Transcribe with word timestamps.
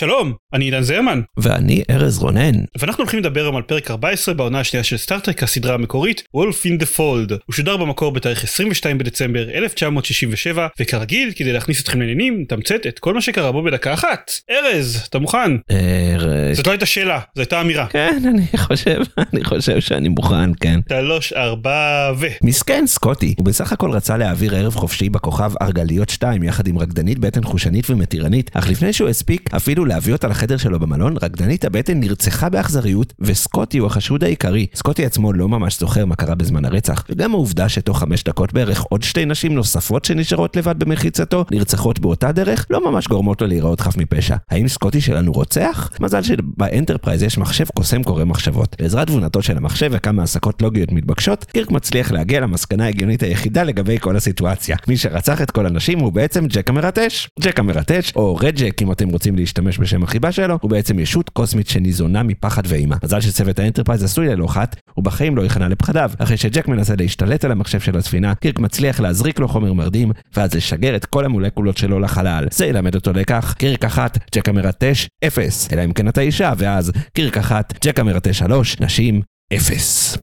שלום, 0.00 0.32
אני 0.54 0.64
עידן 0.64 0.82
זרמן. 0.82 1.20
ואני 1.36 1.82
ארז 1.90 2.18
רונן. 2.18 2.52
ואנחנו 2.78 3.02
הולכים 3.02 3.20
לדבר 3.20 3.40
היום 3.40 3.56
על 3.56 3.62
פרק 3.62 3.90
14 3.90 4.34
בעונה 4.34 4.60
השנייה 4.60 4.84
של 4.84 4.96
סטארטרק 4.96 5.42
הסדרה 5.42 5.74
המקורית 5.74 6.22
Wolf 6.34 6.64
in 6.64 6.78
the 6.78 6.86
Fold. 6.86 7.32
הוא 7.32 7.52
שודר 7.52 7.76
במקור 7.76 8.12
בתאריך 8.12 8.44
22 8.44 8.98
בדצמבר 8.98 9.50
1967 9.50 10.66
וכרגיל 10.80 11.32
כדי 11.36 11.52
להכניס 11.52 11.82
אתכם 11.82 12.00
לעניינים 12.00 12.40
נתמצת 12.40 12.86
את 12.88 12.98
כל 12.98 13.14
מה 13.14 13.20
שקרה 13.20 13.52
בו 13.52 13.62
בדקה 13.62 13.94
אחת. 13.94 14.30
ארז, 14.50 15.04
אתה 15.08 15.18
מוכן? 15.18 15.50
ארז. 15.70 16.56
זאת 16.56 16.66
לא 16.66 16.72
הייתה 16.72 16.86
שאלה, 16.86 17.20
זו 17.34 17.40
הייתה 17.40 17.60
אמירה. 17.60 17.86
כן, 17.86 18.22
אני 18.28 18.46
חושב, 18.56 19.00
אני 19.32 19.44
חושב 19.44 19.80
שאני 19.80 20.08
מוכן, 20.08 20.50
כן. 20.60 20.80
שלוש, 20.88 21.32
ארבע 21.32 22.12
ו... 22.18 22.26
מסכן 22.42 22.84
סקוטי, 22.86 23.34
הוא 23.38 23.46
בסך 23.46 23.72
הכל 23.72 23.90
רצה 23.90 24.16
להעביר 24.16 24.56
ערב 24.56 24.74
חופשי 24.74 25.08
בכוכב 25.08 25.52
ארגליוס 25.62 26.10
2 26.10 26.42
יחד 26.42 26.66
עם 26.66 26.78
רקדנית 26.78 27.18
בטן 27.18 27.42
חושנית 27.42 27.90
ומתירנית, 27.90 28.50
אך 28.54 28.68
לפני 28.68 28.92
שהוא 28.92 29.08
הספיק 29.08 29.54
אפילו 29.54 29.89
להביא 29.90 30.12
אותה 30.12 30.28
לחדר 30.28 30.56
שלו 30.56 30.78
במלון, 30.78 31.16
רקדנית 31.22 31.64
הבטן 31.64 32.00
נרצחה 32.00 32.48
באכזריות, 32.48 33.12
וסקוטי 33.20 33.78
הוא 33.78 33.86
החשוד 33.86 34.24
העיקרי. 34.24 34.66
סקוטי 34.74 35.06
עצמו 35.06 35.32
לא 35.32 35.48
ממש 35.48 35.80
זוכר 35.80 36.06
מה 36.06 36.16
קרה 36.16 36.34
בזמן 36.34 36.64
הרצח, 36.64 37.04
וגם 37.08 37.34
העובדה 37.34 37.68
שתוך 37.68 37.98
חמש 37.98 38.24
דקות 38.24 38.52
בערך 38.52 38.80
עוד 38.80 39.02
שתי 39.02 39.24
נשים 39.24 39.54
נוספות 39.54 40.04
שנשארות 40.04 40.56
לבד 40.56 40.78
במחיצתו, 40.78 41.44
נרצחות 41.50 41.98
באותה 41.98 42.32
דרך, 42.32 42.66
לא 42.70 42.90
ממש 42.90 43.08
גורמות 43.08 43.42
לו 43.42 43.48
להיראות 43.48 43.80
חף 43.80 43.96
מפשע. 43.96 44.36
האם 44.50 44.68
סקוטי 44.68 45.00
שלנו 45.00 45.32
רוצח? 45.32 45.90
מזל 46.00 46.22
שבאנטרפרייז 46.22 47.22
יש 47.22 47.38
מחשב 47.38 47.64
קוסם 47.74 48.02
קורא 48.02 48.24
מחשבות. 48.24 48.76
בעזרת 48.78 49.06
תבונתו 49.06 49.42
של 49.42 49.56
המחשב 49.56 49.90
וכמה 49.92 50.22
הסקות 50.22 50.62
לוגיות 50.62 50.92
מתבקשות, 50.92 51.44
קירק 51.44 51.70
מצליח 51.70 52.12
להגיע 52.12 52.40
למסקנה 52.40 52.84
ההגיונית 52.84 53.22
היחידה 53.22 53.62
לגבי 53.62 53.98
כל 53.98 54.16
הסיטואציה. 54.16 54.76
מי 54.88 54.96
שרצח 54.96 55.42
את 55.42 55.50
כל 55.50 55.66
הנשים 55.66 55.98
הוא 55.98 56.12
בעצם 56.12 56.46
ג'ק 56.46 56.70
המרטש. 56.70 57.28
ג'ק 57.40 57.58
המרטש, 57.58 58.12
או 58.16 58.36
Red 58.36 58.54
Jack 58.56 58.82
אם 58.82 58.92
אתם 58.92 59.08
רוצים 59.08 59.36
להשתמש 59.36 59.79
בשם 59.80 60.02
החיבה 60.02 60.32
שלו, 60.32 60.58
הוא 60.60 60.70
בעצם 60.70 60.98
ישות 60.98 61.30
קוסמית 61.30 61.68
שניזונה 61.68 62.22
מפחד 62.22 62.62
ואימה. 62.66 62.96
מזל 63.04 63.20
שצוות 63.20 63.58
האנטרפרייז 63.58 64.04
עשוי 64.04 64.28
ללא 64.28 64.46
חת, 64.46 64.76
הוא 64.94 65.04
בחיים 65.04 65.36
לא 65.36 65.42
יכנע 65.42 65.68
לפחדיו. 65.68 66.10
אחרי 66.18 66.36
שג'ק 66.36 66.68
מנסה 66.68 66.94
להשתלט 66.98 67.44
על 67.44 67.52
המחשב 67.52 67.80
של 67.80 67.96
הספינה, 67.96 68.34
קירק 68.34 68.58
מצליח 68.58 69.00
להזריק 69.00 69.38
לו 69.38 69.48
חומר 69.48 69.72
מרדים, 69.72 70.12
ואז 70.36 70.54
לשגר 70.54 70.96
את 70.96 71.04
כל 71.04 71.24
המולקולות 71.24 71.76
שלו 71.76 72.00
לחלל. 72.00 72.46
זה 72.50 72.66
ילמד 72.66 72.94
אותו 72.94 73.12
לקח, 73.12 73.54
קירק 73.58 73.84
אחת, 73.84 74.18
ג'ק 74.34 74.48
המרטש, 74.48 75.06
אפס. 75.26 75.72
אלא 75.72 75.84
אם 75.84 75.92
כן 75.92 76.08
אתה 76.08 76.20
אישה, 76.20 76.52
ואז 76.58 76.92
קירק 77.14 77.36
אחת, 77.36 77.84
ג'ק 77.84 77.98
המרטש 77.98 78.38
שלוש, 78.38 78.80
נשים, 78.80 79.22
אפס. 79.54 80.18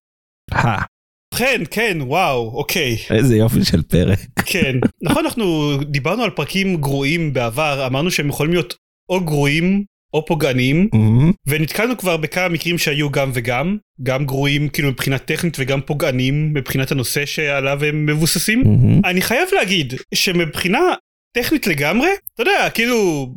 הא. 0.51 0.81
כן, 1.35 1.61
כן, 1.71 1.97
וואו, 2.01 2.51
אוקיי. 2.53 2.97
איזה 3.09 3.37
יופי 3.37 3.65
של 3.65 3.81
פרק. 3.81 4.19
כן. 4.45 4.75
נכון, 5.03 5.25
אנחנו 5.25 5.77
דיברנו 5.83 6.23
על 6.23 6.29
פרקים 6.29 6.77
גרועים 6.77 7.33
בעבר, 7.33 7.87
אמרנו 7.87 8.11
שהם 8.11 8.29
יכולים 8.29 8.53
להיות 8.53 8.75
או 9.09 9.21
גרועים 9.25 9.83
או 10.13 10.25
פוגעניים, 10.25 10.89
מהמם. 10.93 11.31
ונתקלנו 11.47 11.97
כבר 11.97 12.17
בכמה 12.17 12.49
מקרים 12.49 12.77
שהיו 12.77 13.11
גם 13.11 13.31
וגם, 13.33 13.77
גם 14.03 14.25
גרועים 14.25 14.69
כאילו 14.69 14.89
מבחינה 14.89 15.17
טכנית 15.17 15.57
וגם 15.59 15.81
פוגעניים 15.81 16.53
מבחינת 16.53 16.91
הנושא 16.91 17.25
שעליו 17.25 17.83
הם 17.83 18.05
מבוססים. 18.05 18.63
מהמם. 18.63 19.01
אני 19.05 19.21
חייב 19.21 19.49
להגיד 19.53 19.93
שמבחינה 20.13 20.79
טכנית 21.37 21.67
לגמרי, 21.67 22.09
אתה 22.33 22.41
יודע, 22.41 22.69
כאילו, 22.73 23.29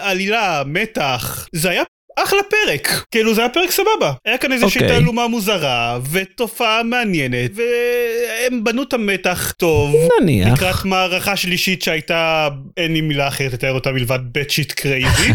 עלילה, 0.00 0.62
מתח, 0.66 1.48
זה 1.52 1.70
היה 1.70 1.82
אחלה 2.16 2.42
פרק, 2.42 3.04
כאילו 3.10 3.34
זה 3.34 3.40
היה 3.40 3.50
פרק 3.50 3.70
סבבה, 3.70 4.12
היה 4.24 4.38
כאן 4.38 4.52
איזושהי 4.52 4.82
אוקיי. 4.82 4.96
תעלומה 4.96 5.28
מוזרה 5.28 5.98
ותופעה 6.10 6.82
מעניינת 6.82 7.50
והם 7.54 8.64
בנו 8.64 8.82
את 8.82 8.92
המתח 8.92 9.52
טוב. 9.56 9.94
נניח. 10.20 10.52
לקראת 10.52 10.84
מערכה 10.84 11.36
שלישית 11.36 11.82
שהייתה 11.82 12.48
אין 12.76 12.92
לי 12.92 13.00
מילה 13.00 13.28
אחרת 13.28 13.52
לתאר 13.52 13.72
אותה 13.72 13.92
מלבד 13.92 14.18
batshit 14.32 14.72
crazy 14.72 15.32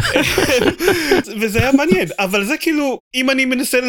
וזה 1.40 1.59
היה 1.59 1.72
מעניין 1.72 2.07
אבל 2.19 2.44
זה 2.44 2.57
כאילו 2.59 3.00
אם 3.16 3.29
אני 3.29 3.46
מנסה 3.46 3.79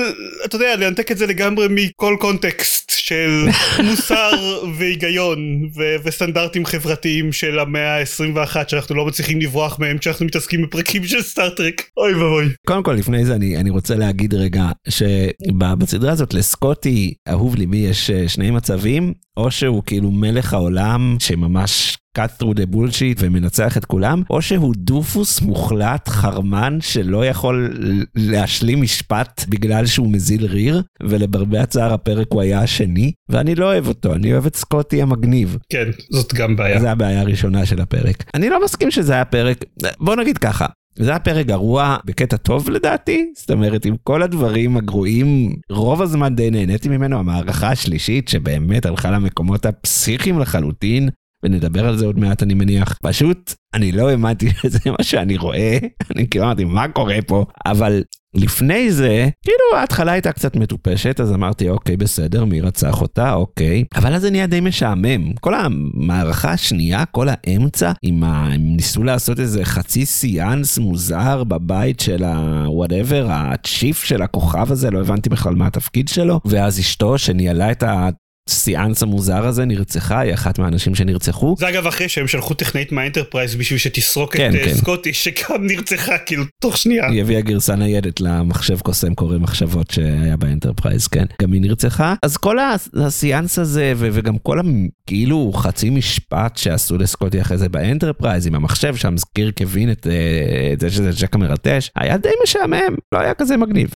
אתה 0.44 0.56
יודע 0.56 0.76
לנתק 0.76 1.12
את 1.12 1.18
זה 1.18 1.26
לגמרי 1.26 1.66
מכל 1.70 2.16
קונטקסט 2.20 2.90
של 2.90 3.46
מוסר 3.84 4.30
והיגיון 4.76 5.68
ו- 5.76 5.96
וסטנדרטים 6.04 6.66
חברתיים 6.66 7.32
של 7.32 7.58
המאה 7.58 7.98
ה-21 7.98 8.68
שאנחנו 8.68 8.94
לא 8.94 9.06
מצליחים 9.06 9.40
לברוח 9.40 9.78
מהם 9.78 9.98
כשאנחנו 9.98 10.26
מתעסקים 10.26 10.62
בפרקים 10.62 11.04
של 11.04 11.22
סטארטרק 11.22 11.82
אוי 11.96 12.14
ואבוי. 12.14 12.44
קודם 12.82 12.96
כל 12.96 13.00
לפני 13.00 13.24
זה 13.24 13.34
אני, 13.34 13.56
אני 13.56 13.70
רוצה 13.70 13.96
להגיד 13.96 14.34
רגע 14.34 14.70
שבסדרה 14.88 16.12
הזאת 16.12 16.34
לסקוטי 16.34 17.14
אהוב 17.28 17.56
ליבי 17.56 17.76
יש 17.76 18.10
אה, 18.10 18.28
שני 18.28 18.50
מצבים 18.50 19.12
או 19.36 19.50
שהוא 19.50 19.82
כאילו 19.86 20.10
מלך 20.10 20.54
העולם 20.54 21.16
שממש 21.18 21.98
cut 22.18 22.42
through 22.42 22.54
the 22.54 22.74
bullshit 22.74 23.16
ומנצח 23.18 23.76
את 23.76 23.84
כולם 23.84 24.22
או 24.30 24.42
שהוא 24.42 24.74
דופוס 24.76 25.40
מוחלט 25.40 26.08
חרמן 26.08 26.78
שלא 26.80 27.26
יכול 27.26 27.74
להשלים 28.14 28.82
משפט 28.82 29.44
בגלל 29.48 29.86
שהוא 29.86 30.12
מזיל 30.12 30.46
ריר 30.46 30.82
ולמרבה 31.02 31.62
הצער 31.62 31.92
הפרק 31.92 32.26
הוא 32.30 32.42
היה 32.42 32.60
השני 32.60 33.12
ואני 33.28 33.54
לא 33.54 33.64
אוהב 33.64 33.88
אותו 33.88 34.14
אני 34.14 34.32
אוהב 34.32 34.46
את 34.46 34.56
סקוטי 34.56 35.02
המגניב 35.02 35.56
כן 35.72 35.88
זאת 36.10 36.34
גם 36.34 36.56
בעיה. 36.56 36.80
זה 36.80 36.90
הבעיה 36.90 37.20
הראשונה 37.20 37.66
של 37.66 37.80
הפרק. 37.80 38.24
אני 38.34 38.48
לא 38.48 38.64
מסכים 38.64 38.90
שזה 38.90 39.12
היה 39.12 39.24
פרק, 39.24 39.64
בוא 40.00 40.16
נגיד 40.16 40.38
ככה. 40.38 40.66
זה 40.94 41.10
היה 41.10 41.18
פרק 41.18 41.46
גרוע 41.46 41.96
בקטע 42.04 42.36
טוב 42.36 42.70
לדעתי, 42.70 43.32
זאת 43.36 43.50
אומרת 43.50 43.84
עם 43.84 43.96
כל 44.02 44.22
הדברים 44.22 44.76
הגרועים, 44.76 45.56
רוב 45.70 46.02
הזמן 46.02 46.34
די 46.34 46.50
נהניתי 46.50 46.88
ממנו, 46.88 47.18
המערכה 47.18 47.70
השלישית 47.70 48.28
שבאמת 48.28 48.86
הלכה 48.86 49.10
למקומות 49.10 49.66
הפסיכיים 49.66 50.38
לחלוטין, 50.38 51.08
ונדבר 51.42 51.88
על 51.88 51.96
זה 51.96 52.06
עוד 52.06 52.18
מעט 52.18 52.42
אני 52.42 52.54
מניח, 52.54 52.98
פשוט 53.02 53.54
אני 53.74 53.92
לא 53.92 54.08
האמנתי 54.08 54.50
שזה 54.62 54.78
מה 54.86 55.04
שאני 55.04 55.36
רואה, 55.36 55.78
אני 56.16 56.28
כאילו 56.28 56.44
אמרתי 56.44 56.64
מה 56.64 56.88
קורה 56.88 57.18
פה, 57.26 57.44
אבל 57.66 58.02
לפני 58.34 58.92
זה, 58.92 59.28
כאילו 59.44 59.80
ההתחלה 59.80 60.12
הייתה 60.12 60.32
קצת 60.32 60.56
מטופשת, 60.56 61.20
אז 61.20 61.32
אמרתי 61.32 61.68
אוקיי 61.68 61.96
בסדר, 61.96 62.44
מי 62.44 62.60
רצח 62.60 63.00
אותה, 63.00 63.32
אוקיי, 63.32 63.84
אבל 63.94 64.14
אז 64.14 64.22
זה 64.22 64.30
נהיה 64.30 64.46
די 64.46 64.60
משעמם. 64.60 65.32
כל 65.40 65.54
המערכה 65.54 66.52
השנייה, 66.52 67.04
כל 67.04 67.26
האמצע, 67.30 67.92
עם 68.02 68.24
ה... 68.24 68.48
הם 68.52 68.60
ניסו 68.76 69.04
לעשות 69.04 69.40
איזה 69.40 69.64
חצי 69.64 70.06
סיאנס 70.06 70.78
מוזר 70.78 71.44
בבית 71.44 72.00
של 72.00 72.24
ה-whatever, 72.24 73.26
הצ'יף 73.28 74.04
של 74.04 74.22
הכוכב 74.22 74.72
הזה, 74.72 74.90
לא 74.90 75.00
הבנתי 75.00 75.28
בכלל 75.28 75.54
מה 75.54 75.66
התפקיד 75.66 76.08
שלו, 76.08 76.40
ואז 76.44 76.80
אשתו 76.80 77.18
שניהלה 77.18 77.70
את 77.70 77.82
ה... 77.82 78.08
הסיאנס 78.50 79.02
המוזר 79.02 79.46
הזה 79.46 79.64
נרצחה, 79.64 80.20
היא 80.20 80.34
אחת 80.34 80.58
מהאנשים 80.58 80.94
שנרצחו. 80.94 81.54
זה 81.58 81.68
אגב 81.68 81.86
אחרי 81.86 82.08
שהם 82.08 82.28
שלחו 82.28 82.54
טכנאית 82.54 82.92
מהאנטרפרייז 82.92 83.54
בשביל 83.54 83.78
שתסרוק 83.78 84.36
כן, 84.36 84.50
את 84.50 84.54
אה, 84.54 84.64
כן. 84.64 84.74
סקוטי 84.74 85.12
שגם 85.12 85.66
נרצחה 85.66 86.18
כאילו 86.18 86.44
תוך 86.62 86.76
שנייה. 86.76 87.06
היא 87.08 87.20
הביאה 87.20 87.40
גרסה 87.40 87.76
ניידת 87.76 88.20
למחשב 88.20 88.80
קוסם 88.80 89.14
קורא 89.14 89.38
מחשבות 89.38 89.90
שהיה 89.90 90.36
באנטרפרייז, 90.36 91.06
כן. 91.06 91.24
גם 91.42 91.52
היא 91.52 91.60
נרצחה. 91.60 92.14
אז 92.22 92.36
כל 92.36 92.56
הסיאנס 92.94 93.58
הזה, 93.58 93.92
ו- 93.96 94.08
וגם 94.12 94.38
כל 94.38 94.58
הכאילו 94.60 95.52
חצי 95.52 95.90
משפט 95.90 96.56
שעשו 96.56 96.98
לסקוטי 96.98 97.40
אחרי 97.40 97.58
זה 97.58 97.68
באנטרפרייז 97.68 98.46
עם 98.46 98.54
המחשב 98.54 98.96
שם, 98.96 99.14
קירק 99.34 99.62
הבין 99.62 99.92
את, 99.92 100.06
אה, 100.06 100.70
את 100.72 100.80
זה 100.80 100.90
שזה 100.90 101.10
ג'ק 101.20 101.34
המרטש, 101.34 101.90
היה 101.96 102.16
די 102.16 102.28
משעמם, 102.44 102.96
לא 103.14 103.18
היה 103.18 103.34
כזה 103.34 103.56
מגניב. 103.56 103.90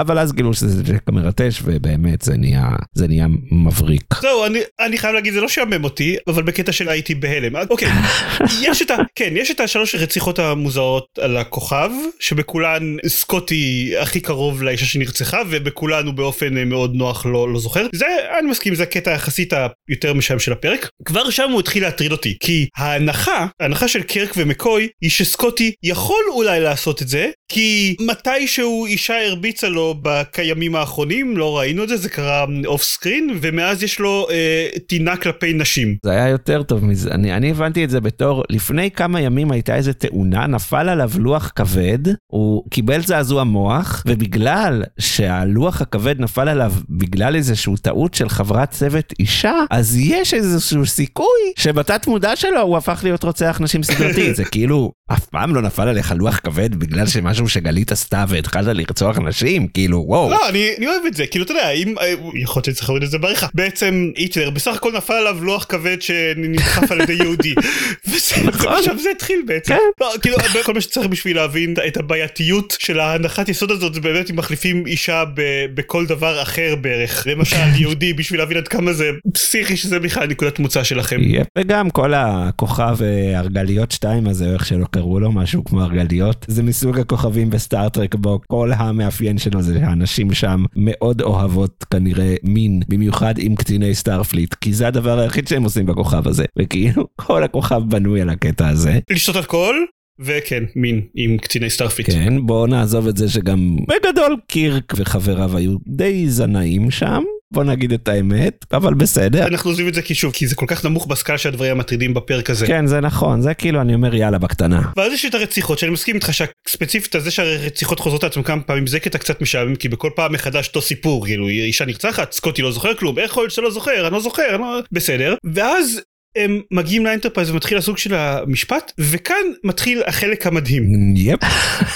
אבל 0.00 0.18
אז 0.18 0.32
גילו 0.32 0.54
שזה 0.54 0.82
ג'ק 0.82 1.08
המרטש, 1.08 1.60
ובאמת 1.64 2.22
זה 2.22 2.36
נהיה, 2.36 2.68
זה 2.94 3.08
נהיה 3.08 3.26
מבריק. 3.50 4.04
זהו 4.22 4.46
אני 4.46 4.58
אני 4.80 4.98
חייב 4.98 5.14
להגיד 5.14 5.32
זה 5.32 5.40
לא 5.40 5.48
שעמם 5.48 5.84
אותי 5.84 6.16
אבל 6.28 6.42
בקטע 6.42 6.72
של 6.72 6.88
הייתי 6.88 7.14
בהלם. 7.14 7.56
אוקיי 7.70 7.88
יש 8.66 8.82
את 8.82 8.90
ה... 8.90 8.96
כן 9.14 9.32
יש 9.36 9.50
את 9.50 9.60
השלוש 9.60 9.94
הרציחות 9.94 10.38
המוזרות 10.38 11.06
על 11.20 11.36
הכוכב 11.36 11.90
שבכולן 12.20 12.96
סקוטי 13.06 13.92
הכי 14.00 14.20
קרוב 14.20 14.62
לאישה 14.62 14.86
שנרצחה 14.86 15.42
ובכולן 15.50 16.06
הוא 16.06 16.14
באופן 16.14 16.56
אה, 16.56 16.64
מאוד 16.64 16.94
נוח 16.94 17.26
לא 17.26 17.52
לא 17.52 17.58
זוכר. 17.58 17.86
זה 17.94 18.06
אני 18.38 18.50
מסכים 18.50 18.74
זה 18.74 18.82
הקטע 18.82 19.10
יחסית 19.10 19.52
היותר 19.88 20.14
משעמם 20.14 20.40
של 20.40 20.52
הפרק. 20.52 20.88
כבר 21.04 21.30
שם 21.30 21.50
הוא 21.50 21.60
התחיל 21.60 21.82
להטריד 21.82 22.12
אותי 22.12 22.36
כי 22.40 22.66
ההנחה 22.76 23.46
ההנחה 23.60 23.88
של 23.88 24.02
קרק 24.02 24.34
ומקוי 24.36 24.88
היא 25.02 25.10
שסקוטי 25.10 25.72
יכול 25.82 26.24
אולי 26.30 26.60
לעשות 26.60 27.02
את 27.02 27.08
זה 27.08 27.30
כי 27.52 27.96
מתישהו 28.00 28.86
אישה 28.86 29.26
הרביצה 29.26 29.68
לו 29.68 29.89
בימים 30.02 30.76
האחרונים, 30.76 31.36
לא 31.36 31.58
ראינו 31.58 31.82
את 31.82 31.88
זה, 31.88 31.96
זה 31.96 32.08
קרה 32.08 32.44
off 32.66 32.82
screen, 32.82 33.38
ומאז 33.40 33.82
יש 33.82 34.00
לו 34.00 34.26
אה, 34.30 34.66
טינה 34.86 35.16
כלפי 35.16 35.52
נשים. 35.52 35.96
זה 36.04 36.10
היה 36.10 36.28
יותר 36.28 36.62
טוב 36.62 36.84
מזה, 36.84 37.10
אני, 37.10 37.36
אני 37.36 37.50
הבנתי 37.50 37.84
את 37.84 37.90
זה 37.90 38.00
בתור, 38.00 38.44
לפני 38.50 38.90
כמה 38.90 39.20
ימים 39.20 39.50
הייתה 39.50 39.76
איזה 39.76 39.92
תאונה, 39.92 40.46
נפל 40.46 40.88
עליו 40.88 41.10
לוח 41.18 41.52
כבד, 41.54 41.98
הוא 42.26 42.64
קיבל 42.70 43.02
זעזוע 43.02 43.44
מוח, 43.44 44.02
ובגלל 44.06 44.82
שהלוח 44.98 45.80
הכבד 45.82 46.20
נפל 46.20 46.48
עליו 46.48 46.72
בגלל 46.90 47.36
איזושהי 47.36 47.72
טעות 47.82 48.14
של 48.14 48.28
חברת 48.28 48.70
צוות 48.70 49.12
אישה, 49.18 49.54
אז 49.70 49.96
יש 49.96 50.34
איזשהו 50.34 50.86
סיכוי 50.86 51.26
שבתת 51.58 52.06
מודע 52.06 52.36
שלו 52.36 52.60
הוא 52.60 52.76
הפך 52.76 53.00
להיות 53.02 53.24
רוצח 53.24 53.58
נשים 53.60 53.82
סדרתי, 53.82 54.34
זה 54.34 54.44
כאילו, 54.52 54.92
אף 55.12 55.26
פעם 55.26 55.54
לא 55.54 55.62
נפל 55.62 55.88
עליך 55.88 56.14
לוח 56.16 56.36
כבד 56.38 56.74
בגלל 56.74 57.06
שמשהו 57.06 57.48
שגלית 57.48 57.92
עשתה 57.92 58.24
והתחלת 58.28 58.76
לרצוח 58.76 59.18
נשים, 59.18 59.68
כאילו, 59.80 60.04
וואו. 60.06 60.30
לא, 60.30 60.48
אני, 60.48 60.70
אני 60.78 60.86
אוהב 60.86 61.02
את 61.06 61.14
זה, 61.14 61.26
כאילו, 61.26 61.44
אתה 61.44 61.52
יודע, 61.52 61.70
אם, 61.70 61.94
אה, 62.00 62.14
יכול 62.34 62.60
להיות 62.60 62.64
שצריך 62.64 62.88
להוריד 62.88 63.02
את 63.02 63.10
זה 63.10 63.18
בעריכה. 63.18 63.46
בעצם 63.54 64.10
היטלר 64.16 64.50
בסך 64.50 64.74
הכל 64.74 64.92
נפל 64.96 65.12
עליו 65.12 65.44
לוח 65.44 65.64
כבד 65.68 66.02
שנדחף 66.02 66.92
על 66.92 67.00
ידי 67.00 67.12
יהודי. 67.12 67.54
וזה, 68.08 68.34
נכון. 68.44 68.72
עכשיו 68.72 68.98
זה 68.98 69.10
התחיל 69.10 69.42
בעצם. 69.46 69.74
כן. 69.74 69.80
לא, 70.00 70.12
כאילו, 70.22 70.36
כל 70.62 70.74
מה 70.74 70.80
שצריך 70.80 71.06
בשביל 71.06 71.36
להבין 71.36 71.74
את 71.86 71.96
הבעייתיות 71.96 72.76
של 72.78 73.00
ההנחת 73.00 73.48
יסוד 73.48 73.70
הזאת, 73.70 73.94
זה 73.94 74.00
באמת 74.00 74.30
אם 74.30 74.36
מחליפים 74.36 74.86
אישה 74.86 75.24
ב, 75.34 75.42
בכל 75.74 76.06
דבר 76.06 76.42
אחר 76.42 76.74
בערך. 76.80 77.26
למשל, 77.26 77.56
יהודי, 77.80 78.12
בשביל 78.12 78.40
להבין 78.40 78.56
עד 78.56 78.68
כמה 78.68 78.92
זה 78.92 79.10
פסיכי 79.34 79.76
שזה 79.76 79.98
בכלל 79.98 80.26
נקודת 80.26 80.58
מוצא 80.58 80.84
שלכם. 80.84 81.20
וגם 81.58 81.90
כל 81.90 82.14
הכוכב 82.14 82.96
אה, 83.02 83.40
ארגליוס 83.40 83.90
2 83.92 84.26
הזה, 84.26 84.46
או 84.46 84.52
איך 84.52 84.66
שלא 84.66 84.86
קראו 84.90 85.20
לו, 85.20 85.32
משהו 85.32 85.64
כמו 85.64 85.82
ארגליוס, 85.82 86.46
זה 86.48 86.62
מסוג 86.62 86.98
הכוכבים 86.98 87.50
בסטארטרק 87.50 88.14
בו 88.14 88.40
כל 88.46 88.72
המאפיין 88.76 89.38
שלו 89.38 89.59
זה 89.60 89.78
שהנשים 89.80 90.32
שם 90.32 90.64
מאוד 90.76 91.22
אוהבות 91.22 91.84
כנראה 91.90 92.34
מין, 92.42 92.82
במיוחד 92.88 93.34
עם 93.38 93.56
קציני 93.56 93.94
סטארפליט, 93.94 94.54
כי 94.54 94.72
זה 94.72 94.86
הדבר 94.86 95.18
היחיד 95.18 95.48
שהם 95.48 95.64
עושים 95.64 95.86
בכוכב 95.86 96.28
הזה, 96.28 96.44
וכאילו 96.58 97.06
כל 97.16 97.44
הכוכב 97.44 97.82
בנוי 97.88 98.20
על 98.20 98.30
הקטע 98.30 98.68
הזה. 98.68 98.98
לשתות 99.10 99.36
אלכוהול, 99.36 99.86
וכן, 100.20 100.64
מין 100.76 101.00
עם 101.14 101.38
קציני 101.38 101.70
סטארפליט. 101.70 102.10
כן, 102.10 102.46
בואו 102.46 102.66
נעזוב 102.66 103.08
את 103.08 103.16
זה 103.16 103.28
שגם 103.28 103.76
בגדול 103.88 104.36
קירק 104.46 104.92
וחבריו 104.96 105.56
היו 105.56 105.76
די 105.88 106.28
זנאים 106.28 106.90
שם. 106.90 107.22
בוא 107.52 107.64
נגיד 107.64 107.92
את 107.92 108.08
האמת, 108.08 108.64
אבל 108.72 108.94
בסדר. 108.94 109.46
אנחנו 109.46 109.70
עוזבים 109.70 109.88
את 109.88 109.94
זה 109.94 110.02
כי 110.02 110.14
שוב, 110.14 110.32
כי 110.32 110.46
זה 110.46 110.54
כל 110.54 110.66
כך 110.68 110.84
נמוך 110.84 111.06
בסקאלה 111.06 111.38
של 111.38 111.48
הדברים 111.48 111.72
המטרידים 111.72 112.14
בפרק 112.14 112.50
הזה. 112.50 112.66
כן, 112.66 112.86
זה 112.86 113.00
נכון, 113.00 113.40
זה 113.40 113.54
כאילו 113.54 113.80
אני 113.80 113.94
אומר 113.94 114.14
יאללה 114.14 114.38
בקטנה. 114.38 114.82
ואז 114.96 115.12
יש 115.12 115.24
את 115.24 115.34
הרציחות 115.34 115.78
שאני 115.78 115.92
מסכים 115.92 116.14
איתך 116.14 116.30
שספציפית 116.32 117.14
על 117.14 117.20
זה 117.20 117.30
שהרציחות 117.30 118.00
חוזרות 118.00 118.22
לעצמם 118.22 118.42
כמה 118.42 118.62
פעמים 118.62 118.86
זה 118.86 119.00
קטע 119.00 119.18
קצת 119.18 119.40
משעמם 119.40 119.76
כי 119.76 119.88
בכל 119.88 120.10
פעם 120.16 120.32
מחדש 120.32 120.68
אותו 120.68 120.82
סיפור 120.82 121.26
כאילו 121.26 121.48
אישה 121.48 121.84
נרצחת 121.84 122.32
סקוטי 122.32 122.62
לא 122.62 122.72
זוכר 122.72 122.94
כלום 122.94 123.18
איך 123.18 123.30
יכול 123.30 123.42
להיות 123.42 123.50
שאתה 123.50 123.62
לא 123.62 123.70
זוכר 123.70 124.06
אני 124.06 124.12
לא 124.12 124.20
זוכר 124.20 124.42
אני 124.50 124.58
לא... 124.58 124.80
בסדר 124.92 125.34
ואז 125.44 126.00
הם 126.36 126.60
מגיעים 126.70 127.06
לאנטרפרייז 127.06 127.50
ומתחיל 127.50 127.78
הסוג 127.78 127.98
של 127.98 128.14
המשפט 128.14 128.92
וכאן 128.98 129.36
מתחיל 129.64 130.02
החלק 130.06 130.46
המדהים 130.46 131.14
yep. 131.16 131.40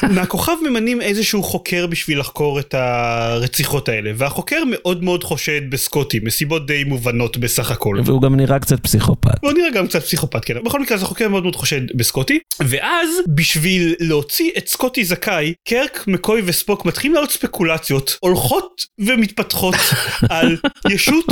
מהכוכב 0.02 0.52
ממנים 0.68 1.00
איזשהו 1.00 1.42
חוקר 1.42 1.86
בשביל 1.86 2.20
לחקור 2.20 2.60
את 2.60 2.74
הרציחות 2.74 3.88
האלה 3.88 4.10
והחוקר 4.14 4.62
מאוד 4.70 5.04
מאוד 5.04 5.24
חושד 5.24 5.70
בסקוטי 5.70 6.20
מסיבות 6.22 6.66
די 6.66 6.84
מובנות 6.84 7.36
בסך 7.36 7.70
הכל. 7.70 8.00
והוא 8.04 8.22
גם 8.22 8.36
נראה 8.36 8.58
קצת 8.58 8.80
פסיכופת. 8.80 9.42
הוא 9.42 9.52
נראה 9.52 9.70
גם 9.70 9.86
קצת 9.86 10.02
פסיכופת 10.02 10.44
כן 10.44 10.54
בכל 10.64 10.80
מקרה 10.80 10.96
אז 10.96 11.02
החוקר 11.02 11.28
מאוד 11.28 11.42
מאוד 11.42 11.56
חושד 11.56 11.96
בסקוטי 11.96 12.38
ואז 12.60 13.08
בשביל 13.34 13.94
להוציא 14.00 14.50
את 14.58 14.68
סקוטי 14.68 15.04
זכאי 15.04 15.54
קרק 15.68 16.04
מקוי 16.06 16.42
וספוק 16.44 16.84
מתחילים 16.84 17.14
להעלות 17.14 17.30
ספקולציות 17.30 18.16
הולכות 18.20 18.82
ומתפתחות 18.98 19.74
על 20.30 20.56
ישות 20.90 21.26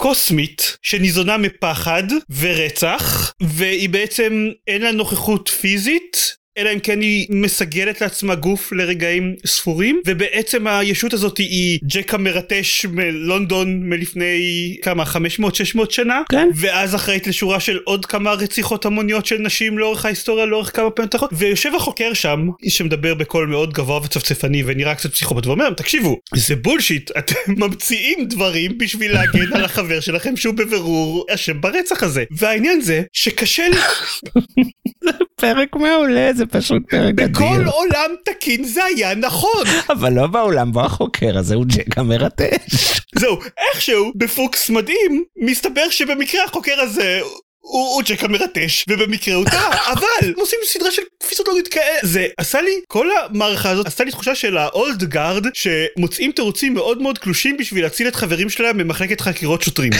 קוסמית 0.00 0.76
שניזונה 0.82 1.36
מפחד 1.36 2.02
ורצח 2.40 3.32
והיא 3.40 3.88
בעצם 3.88 4.48
אין 4.66 4.82
לה 4.82 4.92
נוכחות 4.92 5.48
פיזית 5.48 6.36
אלא 6.58 6.70
אם 6.74 6.78
כן 6.78 7.00
היא 7.00 7.26
מסגלת 7.30 8.00
לעצמה 8.00 8.34
גוף 8.34 8.72
לרגעים 8.72 9.34
ספורים 9.46 10.00
ובעצם 10.06 10.66
הישות 10.66 11.12
הזאת 11.12 11.38
היא 11.38 11.78
ג'ק 11.84 12.14
המרטש 12.14 12.86
מלונדון 12.86 13.80
מלפני 13.82 14.76
כמה? 14.82 15.04
500-600 15.04 15.90
שנה? 15.90 16.22
כן. 16.30 16.48
ואז 16.54 16.94
אחראית 16.94 17.26
לשורה 17.26 17.60
של 17.60 17.78
עוד 17.84 18.06
כמה 18.06 18.32
רציחות 18.32 18.86
המוניות 18.86 19.26
של 19.26 19.38
נשים 19.38 19.78
לאורך 19.78 20.04
ההיסטוריה 20.04 20.46
לאורך 20.46 20.76
כמה 20.76 20.90
פעמים 20.90 21.08
תחת. 21.08 21.28
ויושב 21.32 21.74
החוקר 21.76 22.14
שם 22.14 22.48
שמדבר 22.68 23.14
בקול 23.14 23.46
מאוד 23.46 23.72
גבוה 23.72 24.00
וצפצפני 24.04 24.62
ונראה 24.66 24.94
קצת 24.94 25.12
פסיכופת 25.12 25.46
ואומר 25.46 25.70
תקשיבו 25.70 26.18
זה 26.34 26.56
בולשיט 26.56 27.10
אתם 27.18 27.34
ממציאים 27.48 28.24
דברים 28.24 28.78
בשביל 28.78 29.12
להגן 29.12 29.52
על 29.52 29.64
החבר 29.64 30.00
שלכם 30.00 30.36
שהוא 30.36 30.54
בבירור 30.54 31.26
אשם 31.34 31.60
ברצח 31.60 32.02
הזה. 32.02 32.24
והעניין 32.30 32.80
זה 32.80 33.02
שקשה 33.12 33.68
לי 33.68 33.76
פרק 35.40 35.76
מעולה, 35.76 36.32
זה 36.32 36.46
פשוט 36.50 36.82
פרק 36.90 37.14
בכל 37.14 37.44
אדיר. 37.44 37.70
בעולם 37.70 38.10
תקין 38.24 38.64
זה 38.64 38.84
היה 38.84 39.14
נכון 39.14 39.64
אבל 39.90 40.12
לא 40.12 40.26
בעולם 40.26 40.72
בו 40.72 40.80
החוקר 40.80 41.38
הזה 41.38 41.54
הוא 41.54 41.64
ג'ק 41.68 41.98
המרטש. 41.98 43.00
זהו 43.18 43.38
איכשהו 43.58 44.12
בפוקס 44.16 44.70
מדהים 44.70 45.24
מסתבר 45.36 45.90
שבמקרה 45.90 46.44
החוקר 46.44 46.80
הזה 46.80 47.20
הוא, 47.60 47.94
הוא 47.94 48.02
ג'ק 48.06 48.24
המרטש 48.24 48.84
ובמקרה 48.88 49.34
הוא 49.34 49.44
טעה 49.44 49.84
אבל 49.92 50.34
עושים 50.36 50.58
סדרה 50.64 50.90
של 50.90 51.02
קפיצות 51.18 51.48
לוגיות 51.48 51.68
כאלה 51.68 51.98
זה 52.02 52.26
עשה 52.38 52.60
לי 52.60 52.80
כל 52.88 53.08
המערכה 53.10 53.70
הזאת 53.70 53.86
עשתה 53.86 54.04
לי 54.04 54.10
תחושה 54.10 54.34
של 54.34 54.56
ה 54.56 54.68
old 54.68 55.04
guard 55.04 55.46
שמוצאים 55.54 56.32
תירוצים 56.32 56.74
מאוד 56.74 57.02
מאוד 57.02 57.18
קלושים 57.18 57.56
בשביל 57.56 57.84
להציל 57.84 58.08
את 58.08 58.16
חברים 58.16 58.50
שלהם 58.50 58.76
ממחלקת 58.76 59.20
חקירות 59.20 59.62
שוטרים. 59.62 59.92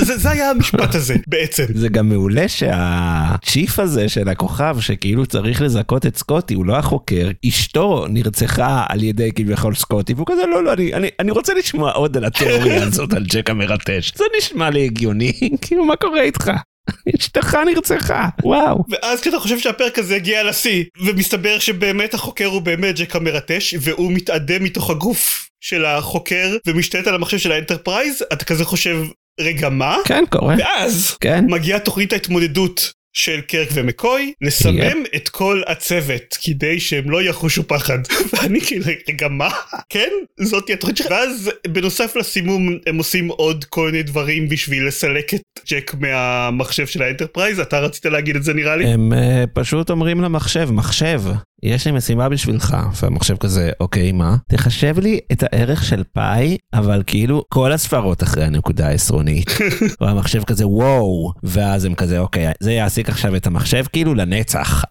זה, 0.00 0.16
זה 0.16 0.30
היה 0.30 0.50
המשפט 0.50 0.94
הזה 0.94 1.14
בעצם. 1.26 1.64
זה 1.74 1.88
גם 1.88 2.08
מעולה 2.08 2.48
שה 2.48 2.97
chief 2.97 3.78
הזה 3.78 4.08
של 4.08 4.28
הכוכב 4.28 4.76
שכאילו 4.80 5.26
צריך 5.26 5.62
לזכות 5.62 6.06
את 6.06 6.16
סקוטי 6.16 6.54
הוא 6.54 6.66
לא 6.66 6.76
החוקר 6.76 7.30
אשתו 7.48 8.06
נרצחה 8.08 8.84
על 8.88 9.02
ידי 9.02 9.32
כביכול 9.32 9.74
סקוטי 9.74 10.14
והוא 10.14 10.26
כזה 10.26 10.46
לא 10.46 10.64
לא 10.64 10.72
אני, 10.72 10.94
אני, 10.94 11.08
אני 11.20 11.30
רוצה 11.30 11.54
לשמוע 11.54 11.92
עוד 11.92 12.16
על 12.16 12.24
התיאוריה 12.24 12.82
הזאת 12.86 13.12
על 13.12 13.24
ג'ק 13.24 13.50
המרטש 13.50 14.12
זה 14.16 14.24
נשמע 14.38 14.70
לי 14.70 14.84
הגיוני 14.84 15.32
כאילו 15.62 15.84
מה 15.84 15.96
קורה 15.96 16.22
איתך. 16.22 16.50
אשתך 17.18 17.56
נרצחה 17.66 18.28
וואו 18.42 18.84
ואז 18.90 19.20
כשאתה 19.20 19.38
חושב 19.38 19.58
שהפרק 19.58 19.98
הזה 19.98 20.16
הגיע 20.16 20.44
לשיא 20.44 20.84
ומסתבר 21.04 21.58
שבאמת 21.58 22.14
החוקר 22.14 22.46
הוא 22.46 22.62
באמת 22.62 22.98
ג'ק 22.98 23.16
המרטש 23.16 23.74
והוא 23.80 24.12
מתאדה 24.12 24.58
מתוך 24.58 24.90
הגוף 24.90 25.48
של 25.60 25.84
החוקר 25.84 26.56
ומשתלט 26.66 27.06
על 27.06 27.14
המחשב 27.14 27.38
של 27.38 27.52
האנטרפרייז 27.52 28.24
אתה 28.32 28.44
כזה 28.44 28.64
חושב 28.64 29.04
רגע 29.40 29.68
מה? 29.68 29.96
כן 30.04 30.24
קורה. 30.30 30.54
ואז 30.58 31.16
כן. 31.20 31.44
מגיעה 31.48 31.78
תוכנית 31.78 32.12
ההתמודדות 32.12 32.92
של 33.14 33.40
קרק 33.40 33.68
ומקוי 33.72 34.32
לסמם 34.40 35.02
את 35.16 35.28
כל 35.28 35.62
הצוות 35.66 36.38
כדי 36.44 36.80
שהם 36.80 37.10
לא 37.10 37.22
יחושו 37.22 37.68
פחד. 37.68 37.98
ואני 38.32 38.60
כאילו 38.60 38.84
רגע 39.08 39.28
מה? 39.28 39.50
כן? 39.88 40.08
זאתי 40.40 40.72
התוכנית 40.72 40.96
שלך? 40.96 41.10
ואז 41.10 41.50
בנוסף 41.66 42.16
לסימום 42.16 42.78
הם 42.86 42.98
עושים 42.98 43.28
עוד 43.28 43.64
כל 43.64 43.90
מיני 43.90 44.02
דברים 44.02 44.48
בשביל 44.48 44.86
לסלק 44.86 45.34
את 45.34 45.42
ג'ק 45.70 45.94
מהמחשב 46.00 46.86
של 46.86 47.02
האנטרפרייז. 47.02 47.60
אתה 47.60 47.80
רצית 47.80 48.06
להגיד 48.06 48.36
את 48.36 48.42
זה 48.42 48.54
נראה 48.54 48.76
לי? 48.76 48.86
הם 48.86 49.12
אה, 49.12 49.44
פשוט 49.52 49.90
אומרים 49.90 50.20
למחשב 50.20 50.68
מחשב 50.72 51.22
יש 51.64 51.86
לי 51.86 51.92
משימה 51.92 52.28
בשבילך 52.28 52.76
והמחשב 53.02 53.36
כזה 53.36 53.70
אוקיי 53.80 54.12
מה? 54.12 54.36
תחשב 54.48 54.98
לי 54.98 55.20
את 55.32 55.42
הערך 55.42 55.84
של 55.84 56.02
פאי 56.12 56.56
אבל 56.74 57.02
כאילו 57.06 57.44
כל 57.48 57.72
הספרות 57.72 58.22
אחרי 58.22 58.44
הנקודה 58.44 58.88
העשרונית. 58.88 59.50
והמחשב 60.00 60.44
כזה 60.44 60.66
וואו. 60.66 61.32
ואז 61.42 61.84
הם 61.84 61.94
כזה 61.94 62.18
אוקיי 62.18 62.52
זה 62.60 62.72
יעסיק 62.72 63.08
עכשיו 63.08 63.36
את 63.36 63.46
המחשב 63.46 63.84
כאילו 63.92 64.14
לנצח. 64.14 64.84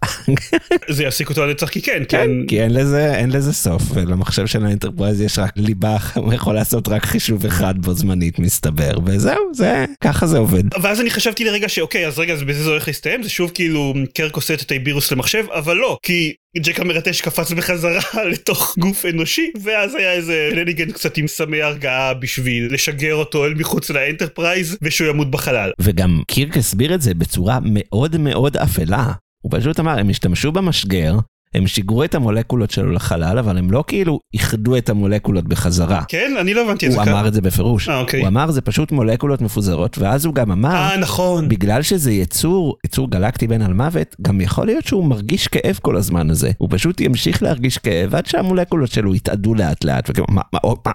זה 0.89 1.03
יעסיק 1.03 1.29
אותו 1.29 1.45
לנצח 1.45 1.69
כי 1.69 1.81
כן 1.81 2.03
כן 2.09 2.17
כן. 2.17 2.47
כי 2.47 2.61
אין 2.61 2.73
לזה 2.73 3.15
אין 3.15 3.31
לזה 3.31 3.53
סוף 3.53 3.81
ולמחשב 3.93 4.47
של 4.47 4.65
האנטרפרייז 4.65 5.21
יש 5.21 5.39
רק 5.39 5.51
ליבה 5.55 5.97
הוא 6.15 6.33
יכול 6.33 6.55
לעשות 6.55 6.87
רק 6.87 7.05
חישוב 7.05 7.45
אחד 7.45 7.73
בו 7.77 7.93
זמנית 7.93 8.39
מסתבר 8.39 8.91
וזהו 9.05 9.53
זה 9.53 9.85
ככה 10.01 10.27
זה 10.27 10.37
עובד. 10.37 10.63
ואז 10.81 11.01
אני 11.01 11.09
חשבתי 11.09 11.43
לרגע 11.43 11.69
שאוקיי 11.69 12.07
אז 12.07 12.19
רגע 12.19 12.33
אז 12.33 12.43
בזה 12.43 12.63
זה 12.63 12.69
הולך 12.69 12.87
להסתיים? 12.87 13.23
זה 13.23 13.29
שוב 13.29 13.51
כאילו 13.53 13.93
קרק 14.13 14.35
עושה 14.35 14.53
את 14.53 14.61
הטיבריוס 14.61 15.11
למחשב 15.11 15.45
אבל 15.53 15.77
לא 15.77 15.97
כי 16.03 16.33
ג'ק 16.57 16.79
המרטש 16.79 17.21
קפץ 17.21 17.51
בחזרה 17.51 18.01
לתוך 18.31 18.75
גוף 18.79 19.05
אנושי 19.05 19.51
ואז 19.63 19.95
היה 19.95 20.13
איזה 20.13 20.49
shenanigan 20.51 20.91
קצת 20.91 21.17
עם 21.17 21.27
סמי 21.27 21.61
הרגעה 21.61 22.13
בשביל 22.13 22.73
לשגר 22.73 23.15
אותו 23.15 23.45
אל 23.45 23.53
מחוץ 23.53 23.89
לאנטרפרייז 23.89 24.77
ושהוא 24.81 25.09
ימות 25.09 25.31
בחלל. 25.31 25.71
וגם 25.79 26.21
קירק 26.27 26.57
הסביר 26.57 26.95
את 26.95 27.01
זה 27.01 27.13
בצורה 27.13 27.59
מאוד 27.63 28.17
מאוד 28.17 28.57
אפלה. 28.57 29.13
הוא 29.43 29.51
פשוט 29.59 29.79
אמר, 29.79 29.99
הם 29.99 30.09
השתמשו 30.09 30.51
במשגר, 30.51 31.15
הם 31.53 31.67
שיגרו 31.67 32.03
את 32.03 32.15
המולקולות 32.15 32.71
שלו 32.71 32.91
לחלל, 32.91 33.37
אבל 33.37 33.57
הם 33.57 33.71
לא 33.71 33.83
כאילו 33.87 34.19
איחדו 34.33 34.77
את 34.77 34.89
המולקולות 34.89 35.47
בחזרה. 35.47 36.03
כן? 36.07 36.33
אני 36.39 36.53
לא 36.53 36.61
הבנתי 36.61 36.87
את 36.87 36.91
זה 36.91 37.01
הוא. 37.01 37.09
אמר 37.09 37.27
את 37.27 37.33
זה 37.33 37.41
בפירוש. 37.41 37.89
אה, 37.89 37.99
אוקיי. 37.99 38.19
הוא 38.19 38.27
אמר 38.27 38.51
זה 38.51 38.61
פשוט 38.61 38.91
מולקולות 38.91 39.41
מפוזרות, 39.41 39.97
ואז 39.97 40.25
הוא 40.25 40.35
גם 40.35 40.51
אמר, 40.51 40.75
אה, 40.75 40.97
נכון. 40.97 41.49
בגלל 41.49 41.81
שזה 41.81 42.11
יצור, 42.11 42.77
יצור 42.85 43.09
גלקטי 43.09 43.47
בן 43.47 43.61
על 43.61 43.73
מוות, 43.73 44.15
גם 44.21 44.41
יכול 44.41 44.65
להיות 44.65 44.85
שהוא 44.85 45.05
מרגיש 45.05 45.47
כאב 45.47 45.79
כל 45.81 45.97
הזמן 45.97 46.29
הזה. 46.29 46.51
הוא 46.57 46.69
פשוט 46.71 47.01
ימשיך 47.01 47.43
להרגיש 47.43 47.77
כאב 47.77 48.15
עד 48.15 48.25
שהמולקולות 48.25 48.91
שלו 48.91 49.15
יתאדו 49.15 49.55
לאט 49.55 49.83
לאט. 49.83 50.09
וכאילו, 50.09 50.27
מה, 50.29 50.41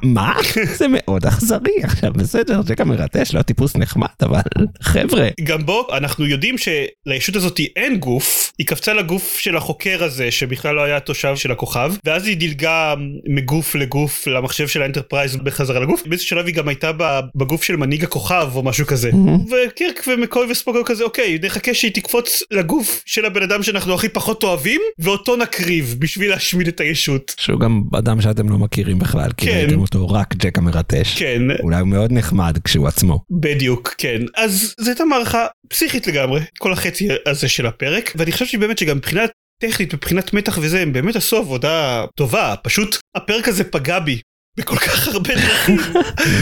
מה? 0.02 0.32
זה 0.78 0.86
מאוד 0.88 1.26
אכזרי. 1.26 1.82
עכשיו 1.82 2.12
בסדר, 2.12 2.62
זה 2.62 2.74
ג'ק 2.74 2.88
המרטש, 2.88 3.34
לא 3.34 3.42
טיפוס 3.42 3.76
נחמד, 3.76 4.06
אבל 4.22 4.40
חבר'ה. 4.82 5.28
גם 5.42 5.66
בוא 5.66 5.86
אנחנו 5.96 6.26
יודעים 6.26 6.54
שלישות 6.58 7.36
הזאת 7.36 7.60
אין 7.76 7.98
גוף, 7.98 8.52
היא 8.58 8.66
קפצה 8.66 8.94
לגוף 8.94 9.38
של 9.38 9.56
החוקר 9.56 10.04
הזה 10.04 10.30
שבכלל 10.48 10.74
לא 10.74 10.82
היה 10.82 11.00
תושב 11.00 11.36
של 11.36 11.52
הכוכב, 11.52 11.92
ואז 12.04 12.26
היא 12.26 12.36
דילגה 12.36 12.94
מגוף 13.28 13.74
לגוף 13.74 14.26
למחשב 14.26 14.68
של 14.68 14.82
האנטרפרייז 14.82 15.36
בחזרה 15.36 15.80
לגוף, 15.80 16.02
באיזשהו 16.06 16.28
שלב 16.28 16.46
היא 16.46 16.54
גם 16.54 16.68
הייתה 16.68 16.90
בגוף 17.34 17.62
של 17.62 17.76
מנהיג 17.76 18.04
הכוכב 18.04 18.50
או 18.54 18.62
משהו 18.62 18.86
כזה. 18.86 19.10
וקירק 19.50 20.04
ומקוי 20.06 20.46
וספוק 20.50 20.76
היו 20.76 20.84
כזה 20.84 21.04
אוקיי 21.04 21.38
נחכה 21.42 21.74
שהיא 21.74 21.92
תקפוץ 21.94 22.42
לגוף 22.50 23.02
של 23.06 23.24
הבן 23.24 23.42
אדם 23.42 23.62
שאנחנו 23.62 23.94
הכי 23.94 24.08
פחות 24.08 24.42
אוהבים 24.42 24.80
ואותו 24.98 25.36
נקריב 25.36 25.96
בשביל 25.98 26.30
להשמיד 26.30 26.68
את 26.68 26.80
הישות. 26.80 27.34
שהוא 27.38 27.60
גם 27.60 27.82
אדם 27.98 28.20
שאתם 28.20 28.48
לא 28.48 28.58
מכירים 28.58 28.98
בכלל, 28.98 29.30
כי 29.36 29.46
כן. 29.46 29.52
ראיתם 29.52 29.80
אותו 29.80 30.08
רק 30.08 30.34
ג'ק 30.36 30.58
המרטש. 30.58 31.18
כן 31.18 31.42
אולי 31.62 31.80
הוא 31.80 31.88
מאוד 31.88 32.12
נחמד 32.12 32.58
כשהוא 32.64 32.88
עצמו. 32.88 33.20
בדיוק 33.30 33.94
כן 33.98 34.22
אז 34.36 34.74
זו 34.80 34.90
הייתה 34.90 35.04
מערכה 35.04 35.46
פסיכית 35.68 36.06
לגמרי 36.06 36.40
כל 36.58 36.72
החצי 36.72 37.08
הזה 37.26 37.48
של 37.48 37.66
הפרק 37.66 38.12
ואני 38.16 38.32
חושב 38.32 38.46
שבאמת 38.46 38.78
שגם 38.78 38.96
מבחינת 38.96 39.30
טכנית 39.62 39.94
מבחינת 39.94 40.32
מתח 40.32 40.58
וזה 40.62 40.82
הם 40.82 40.92
באמת 40.92 41.16
עשו 41.16 41.36
עבודה 41.36 42.04
טובה 42.16 42.54
פשוט 42.62 42.96
הפרק 43.16 43.48
הזה 43.48 43.64
פגע 43.64 43.98
בי 43.98 44.20
בכל 44.58 44.76
כך 44.76 45.08
הרבה 45.08 45.34
דרכים 45.34 45.76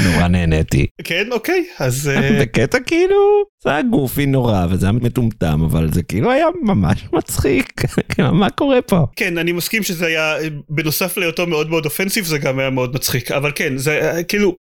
נורא 0.05 0.29
נהניתי. 0.29 0.87
כן 1.05 1.33
אוקיי 1.33 1.65
אז 1.79 2.09
אה, 2.09 2.39
בקטע 2.41 2.79
כאילו, 2.81 3.45
זה 3.65 3.71
היה 3.71 3.83
גופי 3.83 4.27
נורא 4.27 4.67
וזה 4.71 4.87
היה 4.87 4.93
מטומטם, 4.93 5.63
אבל 5.63 5.93
זה 5.93 6.03
כאילו 6.03 6.31
היה 6.31 6.47
ממש 6.63 7.05
מצחיק. 7.13 7.73
מה 8.33 8.51
קורה 8.51 8.83
פה? 8.83 9.07
כן 9.17 9.39
אני 9.39 9.53
מסכים 9.53 9.83
שזה 9.83 10.07
היה 10.07 10.39
אה, 10.39 10.49
בנוסף 10.69 11.17
להיותו 11.17 11.47
מאוד 11.47 11.71
מאוד 11.71 11.85
אופנסיב 11.85 12.25
זה 12.25 12.39
גם 12.39 12.59
היה 12.59 12.71
מאוד 12.71 12.95
מצחיק 12.95 13.31
אבל 13.31 13.53
כן 13.55 13.77
זה 13.77 13.91
היה, 13.93 14.23
כאילו 14.23 14.55